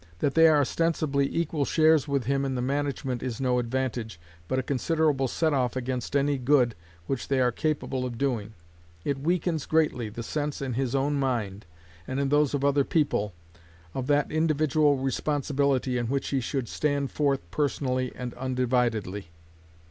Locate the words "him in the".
2.25-2.61